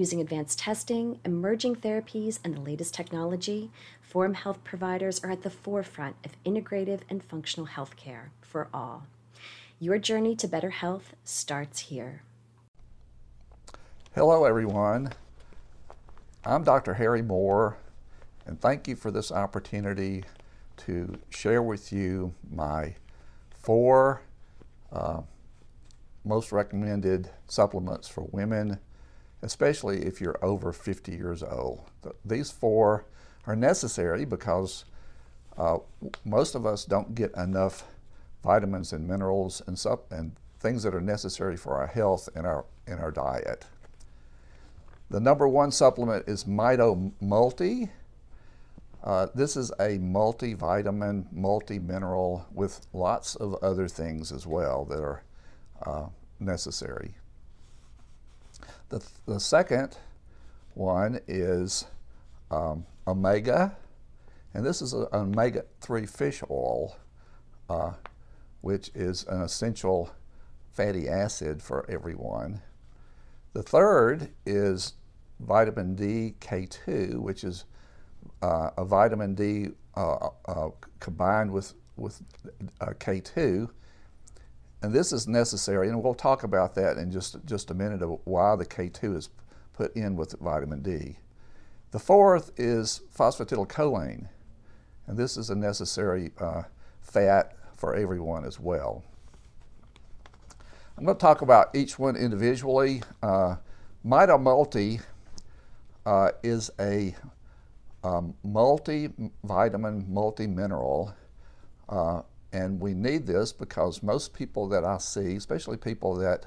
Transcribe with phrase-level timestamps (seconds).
[0.00, 5.50] Using advanced testing, emerging therapies, and the latest technology, Forum Health providers are at the
[5.50, 9.02] forefront of integrative and functional healthcare for all.
[9.78, 12.22] Your journey to better health starts here.
[14.14, 15.12] Hello, everyone.
[16.46, 16.94] I'm Dr.
[16.94, 17.76] Harry Moore,
[18.46, 20.24] and thank you for this opportunity
[20.78, 22.94] to share with you my
[23.50, 24.22] four
[24.94, 25.20] uh,
[26.24, 28.78] most recommended supplements for women
[29.42, 31.82] especially if you're over 50 years old.
[32.24, 33.06] These four
[33.46, 34.84] are necessary because
[35.56, 35.78] uh,
[36.24, 37.84] most of us don't get enough
[38.42, 42.64] vitamins and minerals and, sup- and things that are necessary for our health in our,
[42.86, 43.64] in our diet.
[45.10, 47.90] The number one supplement is Mito Multi.
[49.02, 55.22] Uh, this is a multivitamin, multi-mineral with lots of other things as well that are
[55.86, 56.06] uh,
[56.38, 57.14] necessary.
[58.90, 59.96] The, the second
[60.74, 61.86] one is
[62.50, 63.76] um, omega,
[64.52, 66.96] and this is an omega 3 fish oil,
[67.68, 67.92] uh,
[68.62, 70.10] which is an essential
[70.72, 72.62] fatty acid for everyone.
[73.52, 74.94] The third is
[75.38, 77.66] vitamin D K2, which is
[78.42, 82.20] uh, a vitamin D uh, uh combined with, with
[82.80, 83.70] uh, K2
[84.82, 88.20] and this is necessary, and we'll talk about that in just, just a minute of
[88.24, 89.28] why the K2 is
[89.72, 91.18] put in with vitamin D.
[91.90, 94.28] The fourth is phosphatidylcholine,
[95.06, 96.62] and this is a necessary uh,
[97.00, 99.02] fat for everyone as well.
[100.96, 103.02] I'm going to talk about each one individually.
[103.22, 103.56] Uh,
[104.04, 105.00] Multi
[106.06, 107.14] uh, is a
[108.04, 111.14] um, multivitamin, multi-mineral
[111.88, 116.46] uh, and we need this because most people that I see, especially people that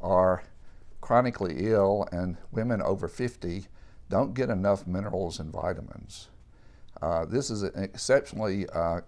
[0.00, 0.42] are
[1.00, 3.66] chronically ill and women over 50,
[4.08, 6.28] don't get enough minerals and vitamins.
[7.00, 9.00] Uh, this is an exceptionally uh,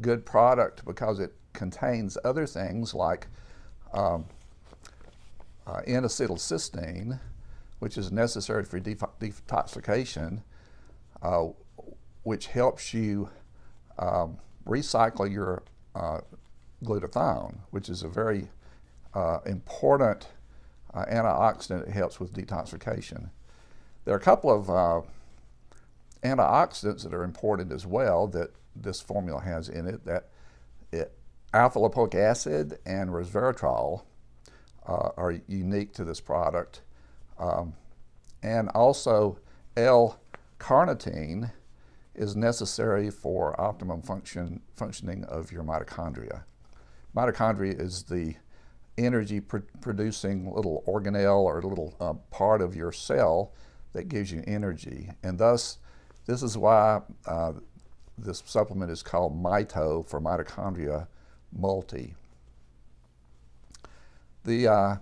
[0.00, 3.28] good product because it contains other things like
[3.94, 4.26] um,
[5.66, 7.20] uh, N-acetylcysteine,
[7.78, 10.42] which is necessary for detoxification,
[11.22, 11.46] uh,
[12.24, 13.30] which helps you
[13.98, 15.62] um, recycle your
[15.96, 16.20] uh,
[16.84, 18.48] glutathione, which is a very
[19.14, 20.28] uh, important
[20.92, 23.30] uh, antioxidant that helps with detoxification.
[24.04, 25.00] There are a couple of uh,
[26.22, 30.04] antioxidants that are important as well that this formula has in it.
[30.04, 30.28] That
[30.92, 31.12] it,
[31.54, 34.02] alpha lipoic acid and resveratrol
[34.86, 36.82] uh, are unique to this product,
[37.38, 37.74] um,
[38.42, 39.38] and also
[39.76, 41.52] L-carnitine
[42.16, 46.42] is necessary for optimum function, functioning of your mitochondria.
[47.14, 48.34] Mitochondria is the
[48.98, 53.52] energy pr producing little organelle or little uh, part of your cell
[53.92, 55.10] that gives you energy.
[55.22, 55.78] And thus,
[56.26, 57.52] this is why uh,
[58.18, 61.06] this supplement is called Mito for mitochondria
[61.52, 62.14] multi.
[64.44, 64.96] The uh,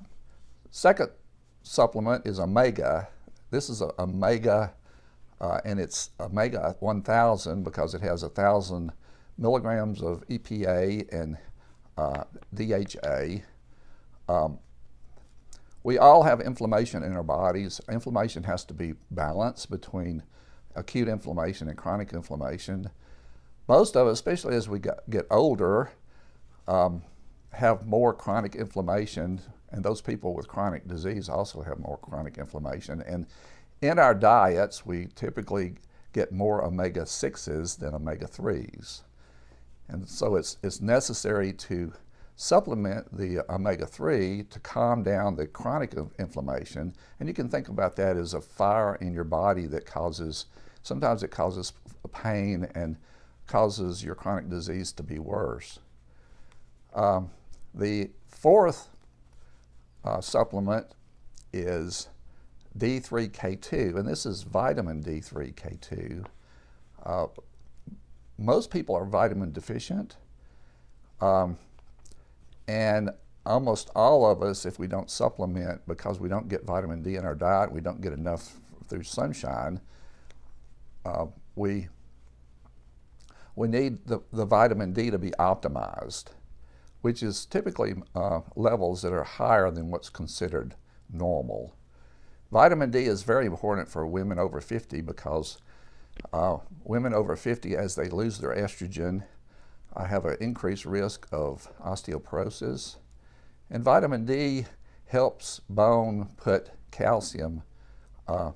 [0.71, 1.11] second
[1.63, 3.09] supplement is Omega.
[3.51, 4.73] This is a Omega
[5.41, 8.93] uh, and it's omega 1000 because it has 1,000
[9.39, 11.37] milligrams of EPA and
[11.97, 12.25] uh,
[12.55, 13.43] DHA.
[14.28, 14.59] Um,
[15.83, 17.81] we all have inflammation in our bodies.
[17.91, 20.22] Inflammation has to be balanced between
[20.75, 22.91] acute inflammation and chronic inflammation.
[23.69, 25.93] Most of us, especially as we get older,
[26.66, 27.03] um,
[27.53, 29.41] have more chronic inflammation,
[29.71, 33.03] and those people with chronic disease also have more chronic inflammation.
[33.03, 33.27] And
[33.84, 35.75] in our diets, we typically
[36.15, 39.03] get more omega 6s than omega 3s.
[39.89, 41.92] And so it's, it's necessary to
[42.34, 46.95] supplement the omega 3 to calm down the chronic inflammation.
[47.21, 50.47] And you can think about that as a fire in your body that causes,
[50.83, 51.75] sometimes it causes
[52.10, 52.97] pain and
[53.47, 55.78] causes your chronic disease to be worse.
[56.95, 57.31] Um,
[57.75, 58.89] the fourth
[60.04, 60.86] uh, supplement
[61.53, 62.09] is
[62.78, 66.24] D3K2, and this is vitamin D3K2.
[67.04, 67.26] Uh,
[68.38, 70.16] most people are vitamin deficient,
[71.21, 71.56] um,
[72.66, 73.10] and
[73.47, 77.24] almost all of us, if we don't supplement because we don't get vitamin D in
[77.24, 78.54] our diet, we don't get enough
[78.88, 79.80] through sunshine,
[81.04, 81.88] uh, we
[83.56, 86.32] we need the, the vitamin D to be optimized,
[87.03, 90.74] which is typically uh, levels that are higher than what's considered
[91.12, 91.74] normal.
[92.51, 95.59] Vitamin D is very important for women over 50 because
[96.33, 99.25] uh, women over 50, as they lose their estrogen,
[99.97, 102.97] uh, have an increased risk of osteoporosis.
[103.71, 104.67] And vitamin D
[105.07, 107.63] helps bone put calcium
[108.29, 108.53] uh,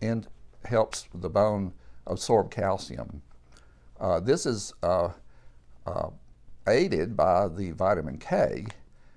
[0.00, 0.26] and
[0.64, 1.72] helps the bone
[2.06, 3.22] absorb calcium.
[3.98, 5.10] Uh, this is uh,
[5.86, 6.10] uh,
[6.68, 8.66] aided by the vitamin K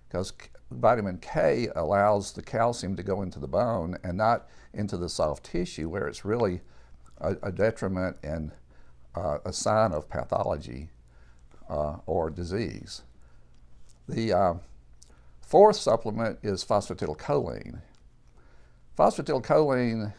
[0.08, 0.34] because
[0.72, 5.44] vitamin K allows the calcium to go into the bone and not into the soft
[5.44, 6.62] tissue where it's really
[7.20, 8.52] a, a detriment and
[9.16, 10.90] uh, a sign of pathology
[11.70, 13.02] uh, or disease.
[14.08, 14.54] The uh,
[15.42, 17.82] fourth supplement is phosphatidylcholine.
[18.98, 20.14] Phosphatidylcholine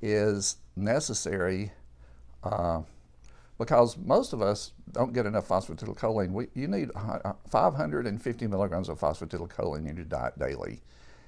[0.00, 1.72] is necessary
[2.42, 2.82] uh,
[3.58, 6.30] because most of us don't get enough phosphatidylcholine.
[6.30, 6.90] We, you need
[7.50, 10.80] 550 milligrams of phosphatidylcholine in your diet daily,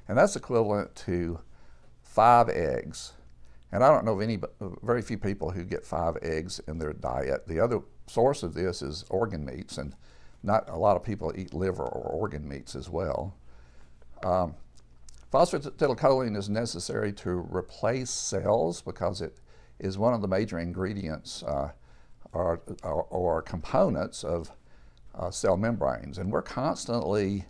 [0.09, 1.41] and that's equivalent to
[2.03, 3.13] five eggs.
[3.73, 4.39] And I don't know of any,
[4.83, 7.47] very few people who get five eggs in their diet.
[7.47, 9.95] The other source of this is organ meats, and
[10.43, 13.37] not a lot of people eat liver or organ meats as well.
[14.25, 14.55] Um,
[15.33, 19.39] phosphatidylcholine is necessary to replace cells because it
[19.79, 21.73] is one of the major ingredients uh,
[22.33, 24.53] or, or, or, components of
[25.15, 26.19] uh, cell membranes.
[26.19, 27.47] And we're constantly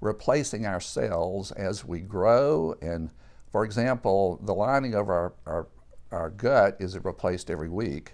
[0.00, 2.74] replacing our cells as we grow.
[2.80, 3.10] And
[3.50, 5.66] for example, the lining of our, our,
[6.12, 8.12] our gut is replaced every week.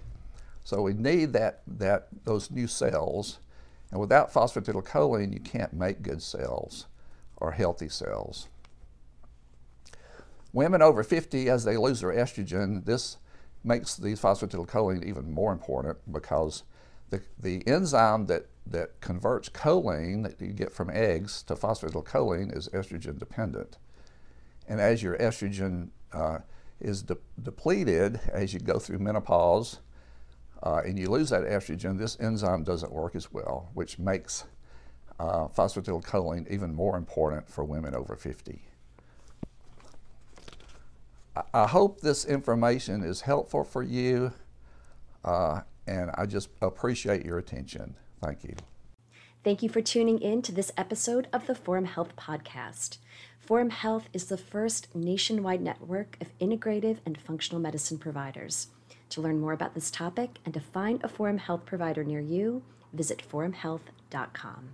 [0.64, 3.38] So we need that, that, those new cells.
[3.90, 6.86] And without phosphatidylcholine, you can't make good cells
[7.36, 8.48] or healthy cells.
[10.52, 13.18] Women over 50, as they lose their estrogen, this
[13.66, 16.62] makes the phosphatidylcholine even more important because
[17.10, 22.68] the, the enzyme that, that converts choline that you get from eggs to phosphatidylcholine is
[22.68, 23.78] estrogen dependent.
[24.68, 26.38] And as your estrogen uh,
[26.80, 29.80] is de depleted as you go through menopause
[30.62, 34.44] uh, and you lose that estrogen, this enzyme doesn't work as well, which makes
[35.18, 38.62] uh, phosphatidylcholine even more important for women over 50.
[41.53, 44.33] I hope this information is helpful for you,
[45.25, 47.97] uh, and I just appreciate your attention.
[48.23, 48.55] Thank you.
[49.44, 52.99] Thank you for tuning in to this episode of the Forum Health Podcast.
[53.38, 58.69] Forum Health is the first nationwide network of integrative and functional medicine providers.
[59.11, 62.62] To learn more about this topic and to find a Forum Health provider near you,
[62.93, 64.71] visit forumhealth.com.